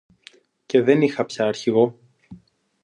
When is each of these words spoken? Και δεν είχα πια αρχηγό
Και 0.65 0.81
δεν 0.81 1.01
είχα 1.01 1.25
πια 1.25 1.47
αρχηγό 1.47 1.99